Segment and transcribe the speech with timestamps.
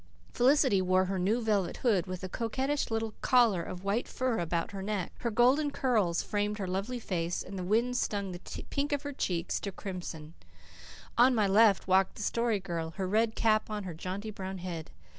[0.33, 4.71] Felicity wore her new velvet hood, with a coquettish little collar of white fur about
[4.71, 5.11] her neck.
[5.19, 8.39] Her golden curls framed her lovely face, and the wind stung the
[8.71, 10.33] pink of her cheeks to crimson.
[11.19, 14.57] On my left hand walked the Story Girl, her red cap on her jaunty brown
[14.57, 14.89] head.